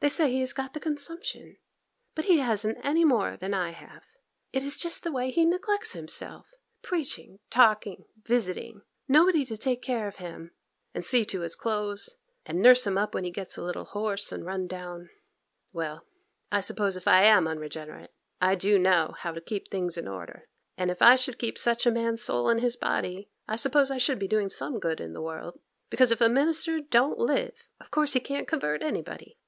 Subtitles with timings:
[0.00, 1.56] They say he has got the consumption,
[2.14, 4.06] but he hasn't any more than I have.
[4.52, 10.16] It is just the way he neglects himself!—preaching, talking, and visiting—nobody to take care of
[10.16, 10.52] him,
[10.94, 14.30] and see to his clothes, and nurse him up when he gets a little hoarse
[14.30, 15.10] and run down.
[15.72, 16.04] Well,
[16.52, 18.10] I suppose if I am unregenerate,
[18.40, 20.44] I do know how to keep things in order;
[20.76, 23.98] and if I should keep such a man's soul in his body, I suppose I
[23.98, 25.58] should be doing some good in the world;
[25.90, 29.38] because if a minister don't live, of course he can't convert anybody.